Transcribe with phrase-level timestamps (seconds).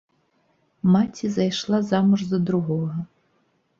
[0.93, 2.97] Маці зайшла замуж за другога.